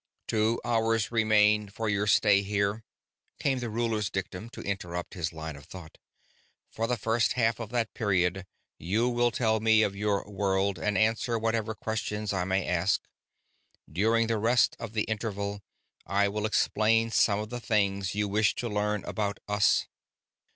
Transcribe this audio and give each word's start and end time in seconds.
"Two 0.25 0.59
hours 0.65 1.11
remain 1.11 1.69
for 1.69 1.87
your 1.87 2.07
stay 2.07 2.41
here," 2.41 2.83
came 3.39 3.59
the 3.59 3.69
ruler's 3.69 4.09
dictum 4.09 4.49
to 4.49 4.61
interrupt 4.63 5.13
his 5.13 5.31
line 5.31 5.55
of 5.55 5.65
thought. 5.65 5.99
"For 6.71 6.87
the 6.87 6.97
first 6.97 7.33
half 7.33 7.59
of 7.59 7.69
that 7.69 7.93
period 7.93 8.47
you 8.79 9.07
will 9.09 9.29
tell 9.29 9.59
me 9.59 9.83
of 9.83 9.95
your 9.95 10.27
world 10.27 10.79
and 10.79 10.97
answer 10.97 11.37
whatever 11.37 11.75
questions 11.75 12.33
I 12.33 12.45
may 12.45 12.67
ask. 12.67 13.03
During 13.87 14.25
the 14.25 14.39
rest 14.39 14.75
of 14.79 14.93
the 14.93 15.03
interval, 15.03 15.61
I 16.07 16.27
will 16.29 16.47
explain 16.47 17.11
some 17.11 17.37
of 17.37 17.51
the 17.51 17.59
things 17.61 18.15
you 18.15 18.27
wish 18.27 18.55
to 18.55 18.69
learn 18.69 19.03
about 19.05 19.39
us." 19.47 19.85